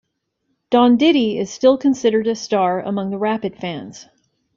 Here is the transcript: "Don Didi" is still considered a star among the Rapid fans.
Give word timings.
"Don 0.71 0.97
Didi" 0.97 1.37
is 1.37 1.51
still 1.53 1.77
considered 1.77 2.25
a 2.25 2.33
star 2.33 2.81
among 2.81 3.11
the 3.11 3.19
Rapid 3.19 3.55
fans. 3.57 4.07